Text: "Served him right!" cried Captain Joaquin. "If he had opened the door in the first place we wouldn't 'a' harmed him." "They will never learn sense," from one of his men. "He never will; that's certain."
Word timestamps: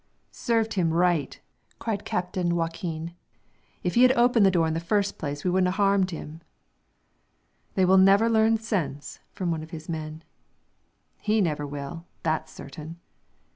"Served 0.31 0.73
him 0.73 0.91
right!" 0.95 1.39
cried 1.77 2.05
Captain 2.05 2.55
Joaquin. 2.55 3.13
"If 3.83 3.93
he 3.93 4.01
had 4.01 4.11
opened 4.13 4.47
the 4.47 4.49
door 4.49 4.65
in 4.65 4.73
the 4.73 4.79
first 4.79 5.19
place 5.19 5.43
we 5.43 5.51
wouldn't 5.51 5.67
'a' 5.67 5.71
harmed 5.77 6.09
him." 6.09 6.41
"They 7.75 7.85
will 7.85 7.99
never 7.99 8.27
learn 8.27 8.57
sense," 8.57 9.19
from 9.31 9.51
one 9.51 9.61
of 9.61 9.69
his 9.69 9.87
men. 9.87 10.23
"He 11.19 11.39
never 11.39 11.67
will; 11.67 12.07
that's 12.23 12.51
certain." 12.51 12.99